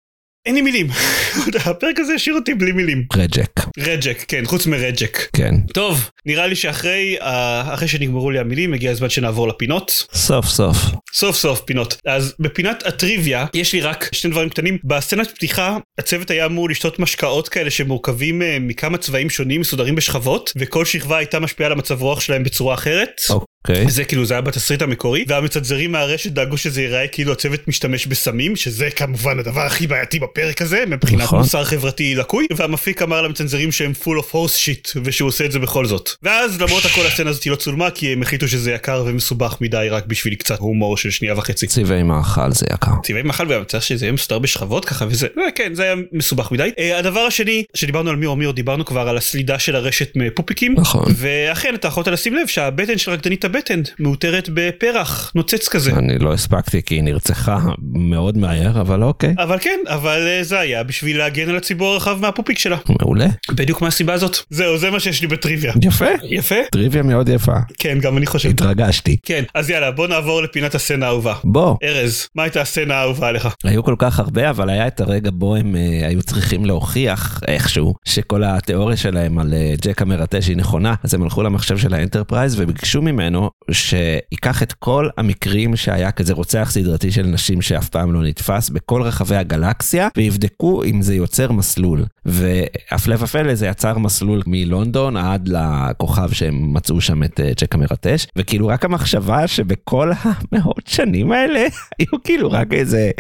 אין 0.46 0.56
לי 0.56 0.62
מילים. 0.62 0.88
הפרק 1.66 2.00
הזה 2.00 2.14
השאיר 2.14 2.36
אותי 2.36 2.54
בלי 2.54 2.72
מילים. 2.72 3.04
רג'ק, 3.16 3.60
רג'ק 3.80 4.26
כן 4.28 4.46
חוץ 4.46 4.68
מרג'ק. 4.68 5.28
כן. 5.34 5.56
טוב 5.74 6.10
נראה 6.26 6.48
לי 6.48 6.56
שאחרי 6.56 7.16
אחרי 7.20 7.88
שנגמרו 7.88 8.32
לי 8.32 8.40
המילים 8.40 8.74
הגיע 8.74 8.92
הזמן 8.92 9.10
שנעבור 9.10 9.48
לפינות. 9.48 10.08
סוף 10.14 10.46
סוף. 10.46 10.78
סוף 11.14 11.36
סוף 11.36 11.62
פינות. 11.62 11.98
אז 12.06 12.36
בפינת 12.40 12.86
הטריוויה 12.86 13.46
יש 13.54 13.74
לי 13.74 13.82
רק 13.82 14.10
שני 14.12 14.32
דברים 14.32 14.50
קטנים. 14.50 14.78
בסצנת 14.84 15.32
פתיחה 15.32 15.78
הצוות 15.98 16.32
היה 16.32 16.46
אמור 16.46 16.70
לשתות 16.70 17.00
משקאות 17.00 17.50
כאלה 17.50 17.70
שמורכבים 17.70 18.42
אה, 18.42 18.58
מכמה 18.62 18.98
צבעים 18.98 19.30
שונים 19.30 19.62
מסודרים 19.62 19.96
בשכבות 19.96 20.52
וכל 20.56 20.86
שכבה 20.86 21.18
הייתה 21.18 21.40
משפיעה 21.40 21.66
על 21.66 21.72
המצב 21.72 22.02
רוח 22.02 22.20
שלהם 22.20 22.44
בצורה 22.44 22.74
אחרת. 22.74 23.22
אוקיי. 23.70 23.90
זה 23.90 24.04
כאילו 24.04 24.26
זה 24.26 24.34
היה 24.34 24.42
בתסריט 24.42 24.82
המקורי 24.82 25.26
והמצנזרים 25.28 25.92
מהרשת 25.92 26.32
דאגו 26.32 26.58
שזה 26.58 26.82
ייראה 26.82 27.08
כאילו 27.08 27.32
הצוות 27.32 27.68
משתמש 27.68 28.08
בסמים 28.08 28.56
שזה 28.56 28.90
כמובן 28.96 29.40
הדבר 29.40 29.62
הכי 29.62 29.88
בעייתי 29.88 30.20
בפרק 30.20 30.62
הזה 30.62 30.84
מבחינת 30.88 31.22
נכון. 31.22 31.40
מוסר 31.40 31.64
חברתי 31.64 32.16
לקוי 32.16 32.48
והמפיק 32.56 33.02
אמר 33.02 33.22
למצנזרים 33.22 33.72
שהם 33.72 33.94
full 34.04 34.22
of 34.22 34.34
horse 34.34 34.56
shit 34.66 35.00
ושהוא 35.04 35.28
עושה 35.28 35.46
את 35.46 35.52
זה 35.52 35.60
בכל 35.60 35.86
זאת 35.86 36.10
ואז 36.24 36.62
למרות 36.62 36.86
הכל 36.86 37.02
הסצנה 37.06 37.30
הזאת 37.30 37.46
לא 37.46 37.56
צולמה 37.56 37.92
כי 37.92 38.14
הם 38.14 38.22
החליטו 38.22 38.48
שזה 38.48 38.72
יקר 38.72 39.04
ומסובך 39.08 39.58
מדי 39.62 39.88
רק 39.92 40.06
בשביל 40.06 40.36
קצת 40.36 40.60
הומור 40.60 40.98
של 40.98 41.12
שנייה 41.12 41.38
וחצי. 41.38 41.68
צבעי 41.68 42.04
מאכל 42.04 42.52
זה 42.52 42.66
יקר. 42.74 42.92
צבעי 43.04 43.22
מאכל 43.22 43.46
וגם 43.48 43.64
צריך 43.64 43.84
שזה 43.84 44.06
יהיה 44.06 44.14
מסודר 44.14 44.40
בשכבות 44.40 44.86
ככה 44.86 45.06
וזה 45.10 45.28
אה, 45.38 45.52
כן 45.56 45.74
זה 45.74 45.84
היה 45.84 45.96
מסובך 46.12 46.52
מדי 46.52 46.70
אה, 46.80 47.00
הדבר 47.00 47.20
השני 47.20 47.64
שדיברנו 47.74 48.10
על 48.10 48.16
מירו 48.16 48.36
מירו 48.36 48.52
דיברנו 48.52 48.86
כבר 48.86 49.10
על 49.10 49.18
הסלידה 49.18 49.60
של 49.60 49.76
הרשת 49.76 50.12
מפופיקים 50.16 50.76
נכון. 50.78 51.06
ואכן 51.16 51.76
אתה 51.76 51.88
יכולת 51.88 52.08
לשים 52.08 52.36
לב 52.36 52.48
שהבטן 52.48 52.98
של 52.98 53.12
רקדנית 53.12 53.46
הבטן 53.56 53.82
מאותרת 54.00 54.50
בפרח 54.54 55.32
נוצץ 55.36 55.68
כזה. 55.68 55.92
אני 55.92 56.20
לא 56.20 56.34
הספקתי 56.34 56.82
כי 56.84 56.96
היא 56.96 57.04
נרצחה 57.04 57.60
מאוד 57.94 58.38
מהר, 58.38 58.82
אבל 58.82 59.04
אוקיי. 59.04 59.36
אבל 59.38 59.58
כן, 59.60 59.80
אבל 59.88 60.28
אה, 60.28 60.44
זה 60.44 60.60
היה 60.60 60.84
בשביל 60.84 61.18
להגן 61.18 61.50
על 61.50 61.58
הציבור 61.58 61.94
הרחב 61.94 62.22
מהפופיק 62.22 62.58
שלה. 62.58 62.78
מעולה. 63.02 63.28
בדיוק 63.52 63.82
מהסיבה 63.82 64.14
הזאת. 64.14 64.38
זהו, 64.50 64.78
זה 64.78 64.92
מה 64.92 65.00
שיש 65.00 65.22
לי 65.22 65.28
בטריוויה. 65.28 65.74
יפה. 65.82 66.06
יפה? 66.24 66.56
טריוויה 66.72 67.04
מאוד 67.04 67.30
יפה. 67.30 67.56
כן, 67.78 68.00
גם 68.00 68.18
אני 68.18 68.26
חושב. 68.26 68.50
התרגשתי. 68.50 69.18
כן, 69.24 69.44
אז 69.54 69.70
יאללה, 69.70 69.92
בוא 69.92 70.08
נעבור 70.08 70.42
לפינת 70.42 70.76
הסצנה 70.76 71.06
האהובה. 71.06 71.34
בוא. 71.44 71.76
ארז, 71.84 72.28
מה 72.36 72.44
הייתה 72.44 72.62
הסצנה 72.62 72.96
האהובה 72.96 73.28
עליך? 73.28 73.48
היו 73.64 73.84
כל 73.84 73.96
כך 73.98 74.20
הרבה, 74.20 74.50
אבל 74.50 74.70
היה 74.70 74.88
את 74.88 75.02
הרגע 75.02 75.30
בו 75.34 75.56
הם 75.56 75.76
אה, 75.76 76.08
היו 76.08 76.24
צריכים 76.24 76.66
להוכיח 76.66 77.42
איכשהו 77.48 77.94
שכל 78.06 78.44
התיאוריה 78.44 78.98
שלהם 78.98 79.40
על 79.40 79.54
אה, 79.54 79.74
ג'ק 79.82 80.02
המרטש 80.02 80.48
היא 80.48 80.58
נכונה, 80.58 80.96
אז 81.04 81.14
הם 81.14 81.24
הלכו 81.24 81.44
למחשב 81.44 81.78
של 81.78 81.94
האנטרפרייז 81.94 82.60
וביקשו 82.60 83.02
ממנו 83.02 83.45
שייקח 83.72 84.64
את 84.64 84.74
כל 84.74 85.10
המקרים 85.18 85.76
שהיה 85.76 86.12
כזה 86.12 86.34
רוצח 86.34 86.68
סדרתי 86.72 87.12
של 87.12 87.26
נשים 87.26 87.62
שאף 87.62 87.90
פעם 87.90 88.14
לא 88.14 88.24
נתפס 88.24 88.70
בכל 88.70 89.02
רחבי 89.02 89.36
הגלקסיה, 89.36 90.08
ויבדקו 90.18 90.84
אם 90.84 91.02
זה 91.02 91.16
יוצר 91.16 91.52
מסלול. 91.52 92.06
והפלא 92.26 93.16
ופלא 93.20 93.56
זה 93.56 93.68
יצר 93.68 93.98
מסלול 93.98 94.42
מלונדון 94.48 95.18
עד 95.18 95.50
לכוכב 95.50 96.32
שהם 96.32 96.74
מצאו 96.74 97.02
שם 97.02 97.24
את 97.24 97.40
אה, 97.40 97.52
ג'ק 97.62 97.76
המרטש, 97.76 98.26
וכאילו 98.36 98.68
רק 98.68 98.86
המחשבה 98.86 99.48
שבכל 99.48 100.12
המאות 100.22 100.88
שנים 100.88 101.32
האלה 101.32 101.60
היו 102.00 102.24
כאילו 102.24 102.52
רק 102.52 102.74
איזה 102.74 103.12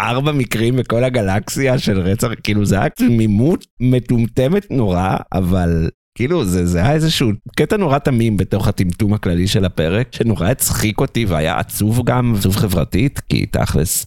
ארבע 0.00 0.32
מקרים 0.32 0.76
בכל 0.76 1.04
הגלקסיה 1.04 1.78
של 1.78 2.00
רצח, 2.00 2.28
כאילו 2.44 2.64
זה 2.64 2.80
היה 2.80 2.88
תמימות 2.88 3.66
מטומטמת 3.80 4.70
נורא, 4.70 5.16
אבל 5.32 5.88
כאילו 6.14 6.44
זה, 6.44 6.66
זה 6.66 6.78
היה 6.78 6.92
איזשהו 6.92 7.30
קטע 7.56 7.76
נורא 7.76 7.98
תמים 7.98 8.36
בתוך 8.36 8.68
הטמטום 8.68 9.14
הכללי 9.14 9.46
של 9.46 9.64
הפרק, 9.64 10.08
שנורא 10.12 10.46
הצחיק 10.46 11.00
אותי 11.00 11.24
והיה 11.24 11.58
עצוב 11.58 12.04
גם, 12.04 12.34
עצוב 12.38 12.56
חברתית, 12.56 13.20
כי 13.28 13.46
תכלס 13.46 14.06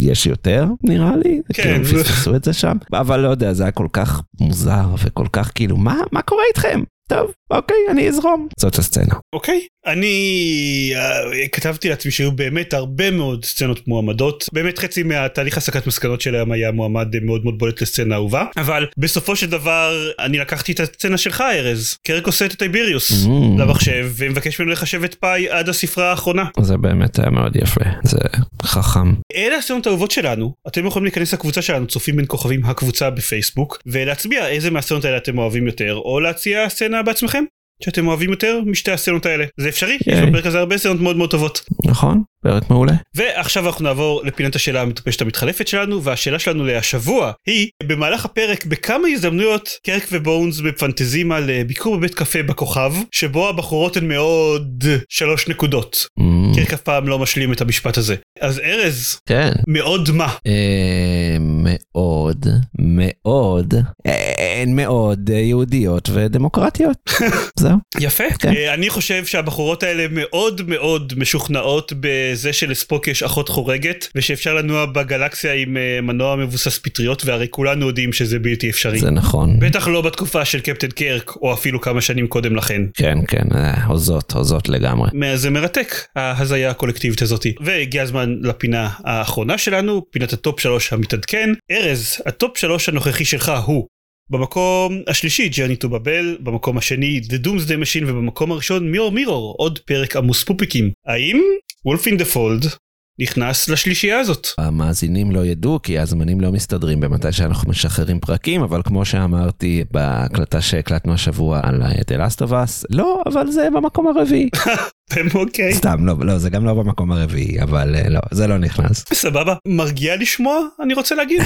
יש 0.00 0.26
יותר 0.26 0.66
נראה 0.84 1.16
לי, 1.16 1.40
כן. 1.54 1.62
כאילו 1.62 1.84
פספסו 1.84 2.36
את 2.36 2.44
זה 2.44 2.52
שם, 2.52 2.76
אבל 2.92 3.20
לא 3.20 3.28
יודע, 3.28 3.52
זה 3.52 3.62
היה 3.62 3.72
כל 3.72 3.86
כך 3.92 4.22
מוזר 4.40 4.94
וכל 5.04 5.26
כך 5.32 5.52
כאילו, 5.54 5.76
מה, 5.76 5.96
מה 6.12 6.22
קורה 6.22 6.42
איתכם? 6.48 6.82
טוב, 7.08 7.30
אוקיי, 7.50 7.76
אני 7.90 8.08
אזרום. 8.08 8.48
זאת 8.58 8.78
הסצנה. 8.78 9.14
אוקיי. 9.32 9.60
אני 9.86 10.92
uh, 10.94 11.48
כתבתי 11.52 11.88
לעצמי 11.88 12.10
שהיו 12.10 12.32
באמת 12.32 12.74
הרבה 12.74 13.10
מאוד 13.10 13.44
סצנות 13.44 13.88
מועמדות. 13.88 14.44
באמת 14.52 14.78
חצי 14.78 15.02
מהתהליך 15.02 15.56
הסקת 15.56 15.86
מסקנות 15.86 16.20
שלהם 16.20 16.52
היה 16.52 16.72
מועמד 16.72 17.08
מאוד 17.22 17.44
מאוד 17.44 17.58
בולט 17.58 17.82
לסצנה 17.82 18.14
אהובה. 18.14 18.44
אבל 18.56 18.86
בסופו 18.98 19.36
של 19.36 19.50
דבר 19.50 20.10
אני 20.18 20.38
לקחתי 20.38 20.72
את 20.72 20.80
הסצנה 20.80 21.18
שלך 21.18 21.40
ארז. 21.40 21.96
קרק 22.06 22.26
עושה 22.26 22.46
את 22.46 22.52
הטייביריוס 22.52 23.26
Mm. 23.26 23.28
למחשב 23.58 24.12
ומבקש 24.16 24.60
ממנו 24.60 24.72
לחשב 24.72 25.04
את 25.04 25.14
פאי 25.14 25.48
עד 25.48 25.68
הספרה 25.68 26.10
האחרונה. 26.10 26.44
זה 26.60 26.76
באמת 26.76 27.18
היה 27.18 27.30
מאוד 27.30 27.56
יפה, 27.56 27.80
זה 28.04 28.18
חכם. 28.62 29.14
אלה 29.36 29.56
הסצנות 29.56 29.86
האהובות 29.86 30.10
שלנו. 30.10 30.52
אתם 30.68 30.86
יכולים 30.86 31.04
להיכנס 31.04 31.34
לקבוצה 31.34 31.62
שלנו 31.62 31.86
צופים 31.86 32.16
בין 32.16 32.24
כוכבים 32.28 32.64
הקבוצה 32.64 33.10
בפייסבוק 33.10 33.78
ולהצביע 33.86 34.48
איזה 34.48 34.70
מהסצנות 34.70 35.04
האלה 35.04 35.16
אתם 35.16 35.38
אוהבים 35.38 35.66
יותר 35.66 35.94
או 35.94 36.20
להציע 36.20 36.68
סצנה 36.68 36.95
בעצמכם. 37.02 37.44
שאתם 37.84 38.06
אוהבים 38.06 38.30
יותר 38.30 38.60
משתי 38.66 38.90
הסצנות 38.90 39.26
האלה 39.26 39.44
זה 39.56 39.68
אפשרי 39.68 39.94
יש 39.94 40.06
ייי. 40.06 40.26
בפרק 40.26 40.46
הזה 40.46 40.58
הרבה 40.58 40.78
סצנות 40.78 41.00
מאוד 41.00 41.16
מאוד 41.16 41.30
טובות. 41.30 41.60
נכון? 41.84 42.22
פרק 42.46 42.70
מעולה. 42.70 42.92
ועכשיו 43.14 43.66
אנחנו 43.66 43.84
נעבור 43.84 44.22
לפינת 44.24 44.54
השאלה 44.54 44.82
המטופשת 44.82 45.22
המתחלפת 45.22 45.68
שלנו 45.68 46.02
והשאלה 46.02 46.38
שלנו 46.38 46.64
להשבוע 46.64 47.32
היא 47.46 47.68
במהלך 47.82 48.24
הפרק 48.24 48.64
בכמה 48.64 49.08
הזדמנויות 49.08 49.68
קרק 49.86 50.08
ובונס 50.12 50.60
מפנטזים 50.60 51.32
על 51.32 51.62
ביקור 51.62 51.96
בבית 51.96 52.14
קפה 52.14 52.42
בכוכב 52.42 52.92
שבו 53.12 53.48
הבחורות 53.48 53.96
הן 53.96 54.08
מאוד 54.08 54.84
שלוש 55.08 55.48
נקודות. 55.48 56.06
Mm, 56.20 56.56
קרק 56.56 56.72
אף 56.72 56.80
פעם 56.80 57.08
לא 57.08 57.18
משלים 57.18 57.52
את 57.52 57.60
המשפט 57.60 57.98
הזה. 57.98 58.16
אז 58.40 58.60
ארז 58.60 59.18
כן. 59.28 59.52
מאוד 59.68 60.10
מה 60.10 60.34
אה, 60.46 61.36
מאוד 61.40 62.46
מאוד 62.78 63.74
אה, 64.06 64.62
הן 64.62 64.76
מאוד 64.76 65.28
יהודיות 65.28 66.08
ודמוקרטיות. 66.12 67.10
זהו. 67.60 67.76
יפה 68.00 68.24
כן. 68.38 68.52
אה, 68.52 68.74
אני 68.74 68.90
חושב 68.90 69.24
שהבחורות 69.24 69.82
האלה 69.82 70.06
מאוד 70.10 70.60
מאוד 70.66 71.12
משוכנעות 71.16 71.92
בזה 72.36 72.52
שלספוק 72.52 73.08
יש 73.08 73.22
אחות 73.22 73.48
חורגת 73.48 74.08
ושאפשר 74.14 74.54
לנוע 74.54 74.86
בגלקסיה 74.86 75.52
עם 75.52 75.76
אה, 75.76 76.00
מנוע 76.02 76.36
מבוסס 76.36 76.78
פטריות 76.78 77.24
והרי 77.24 77.46
כולנו 77.50 77.86
יודעים 77.86 78.12
שזה 78.12 78.38
בלתי 78.38 78.70
אפשרי. 78.70 78.98
זה 78.98 79.10
נכון. 79.10 79.60
בטח 79.60 79.88
לא 79.88 80.00
בתקופה 80.00 80.44
של 80.44 80.60
קפטן 80.60 80.88
קרק 80.88 81.36
או 81.36 81.52
אפילו 81.52 81.80
כמה 81.80 82.00
שנים 82.00 82.26
קודם 82.26 82.56
לכן. 82.56 82.82
כן 82.94 83.18
כן 83.28 83.46
אה, 83.54 83.84
הוזות 83.84 84.32
הוזות 84.32 84.68
לגמרי. 84.68 85.10
זה 85.34 85.50
מרתק 85.50 85.94
ההזיה 86.16 86.70
הקולקטיבית 86.70 87.22
הזאתי 87.22 87.54
והגיע 87.60 88.02
הזמן 88.02 88.36
לפינה 88.42 88.88
האחרונה 89.04 89.58
שלנו 89.58 90.02
פינת 90.10 90.32
הטופ 90.32 90.60
שלוש 90.60 90.92
המתעדכן 90.92 91.50
ארז 91.70 92.16
הטופ 92.26 92.58
שלוש 92.58 92.88
הנוכחי 92.88 93.24
שלך 93.24 93.52
הוא 93.64 93.86
במקום 94.30 95.02
השלישי 95.06 95.50
Journey 95.52 95.84
to 95.84 95.88
Babel, 95.88 96.42
במקום 96.42 96.78
השני 96.78 97.20
The 97.24 97.46
Doomsday 97.46 97.82
Machine 97.82 98.04
ובמקום 98.06 98.52
הראשון 98.52 98.90
מירור 98.90 99.12
מירור, 99.12 99.54
עוד 99.58 99.78
פרק 99.78 100.16
עמוס 100.16 100.44
פופיקים. 100.44 100.90
האם 101.06 101.40
in 101.86 102.20
the 102.20 102.34
Fold 102.34 102.76
נכנס 103.18 103.68
לשלישייה 103.68 104.18
הזאת? 104.18 104.46
המאזינים 104.58 105.30
לא 105.30 105.46
ידעו 105.46 105.82
כי 105.82 105.98
הזמנים 105.98 106.40
לא 106.40 106.52
מסתדרים 106.52 107.00
במתי 107.00 107.32
שאנחנו 107.32 107.70
משחררים 107.70 108.20
פרקים, 108.20 108.62
אבל 108.62 108.82
כמו 108.84 109.04
שאמרתי 109.04 109.84
בהקלטה 109.90 110.60
שהקלטנו 110.60 111.14
השבוע 111.14 111.60
על 111.62 111.82
The 111.82 112.14
Last 112.18 112.46
of 112.46 112.50
Us, 112.50 112.84
לא, 112.90 113.22
אבל 113.26 113.50
זה 113.50 113.68
במקום 113.74 114.06
הרביעי. 114.06 114.48
אוקיי. 115.34 115.74
סתם, 115.74 116.06
לא, 116.06 116.14
לא, 116.20 116.38
זה 116.38 116.50
גם 116.50 116.64
לא 116.64 116.74
במקום 116.74 117.12
הרביעי, 117.12 117.62
אבל 117.62 117.94
אה, 117.94 118.08
לא, 118.08 118.20
זה 118.30 118.46
לא 118.46 118.58
נכנס. 118.58 119.04
סבבה, 119.12 119.54
מרגיע 119.68 120.16
לשמוע, 120.16 120.60
אני 120.82 120.94
רוצה 120.94 121.14
להגיד. 121.14 121.40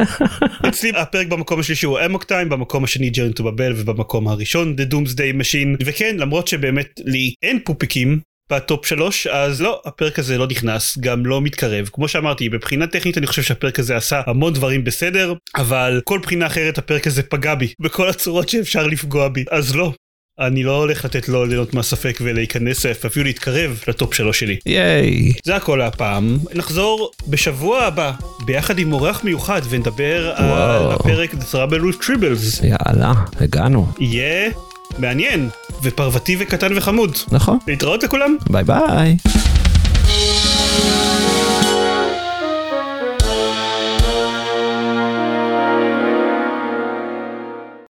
אצלי 0.68 0.90
הפרק 0.96 1.26
במקום 1.26 1.60
השלישי 1.60 1.86
הוא 1.86 1.98
Amok 2.06 2.24
Time, 2.24 2.48
במקום 2.48 2.84
השני 2.84 3.10
Journey 3.10 3.32
to 3.32 3.44
Babel 3.44 3.72
ובמקום 3.76 4.28
הראשון 4.28 4.74
The 4.78 4.92
Doomsday 4.92 5.40
Machine, 5.40 5.84
וכן, 5.84 6.16
למרות 6.18 6.48
שבאמת 6.48 7.00
לי 7.04 7.34
אין 7.42 7.58
פופיקים, 7.64 8.20
בטופ 8.50 8.86
שלוש 8.86 9.26
אז 9.26 9.62
לא 9.62 9.82
הפרק 9.84 10.18
הזה 10.18 10.38
לא 10.38 10.46
נכנס 10.46 10.98
גם 10.98 11.26
לא 11.26 11.40
מתקרב 11.40 11.88
כמו 11.92 12.08
שאמרתי 12.08 12.48
מבחינה 12.48 12.86
טכנית 12.86 13.18
אני 13.18 13.26
חושב 13.26 13.42
שהפרק 13.42 13.78
הזה 13.78 13.96
עשה 13.96 14.22
המון 14.26 14.52
דברים 14.52 14.84
בסדר 14.84 15.34
אבל 15.56 16.00
כל 16.04 16.18
בחינה 16.22 16.46
אחרת 16.46 16.78
הפרק 16.78 17.06
הזה 17.06 17.22
פגע 17.22 17.54
בי 17.54 17.72
בכל 17.84 18.08
הצורות 18.08 18.48
שאפשר 18.48 18.86
לפגוע 18.86 19.28
בי 19.28 19.44
אז 19.50 19.76
לא. 19.76 19.92
אני 20.40 20.62
לא 20.62 20.76
הולך 20.76 21.04
לתת 21.04 21.28
לו 21.28 21.44
ליהנות 21.44 21.74
מהספק 21.74 22.18
ולהיכנס 22.22 22.86
אפילו 22.86 23.24
להתקרב 23.24 23.82
לטופ 23.88 24.14
שלוש 24.14 24.40
שלי. 24.40 24.56
ייי. 24.66 25.32
זה 25.44 25.56
הכל 25.56 25.80
הפעם 25.80 26.38
נחזור 26.54 27.10
בשבוע 27.28 27.82
הבא 27.82 28.12
ביחד 28.46 28.78
עם 28.78 28.92
אורח 28.92 29.24
מיוחד 29.24 29.62
ונדבר 29.68 30.32
על 30.36 30.44
וואו. 30.44 30.92
הפרק 30.92 31.34
The 31.34 31.54
Trouble 31.54 31.80
with 31.80 32.04
Tribbles. 32.04 32.66
יאללה, 32.66 33.12
הגענו. 33.40 33.86
יהיה 34.00 34.50
מעניין 34.98 35.48
ופרוותי 35.82 36.36
וקטן 36.38 36.76
וחמוד. 36.76 37.16
נכון. 37.32 37.58
להתראות 37.66 38.02
לכולם. 38.02 38.36
ביי 38.50 38.64
ביי. 38.64 39.16
Thank 40.06 41.65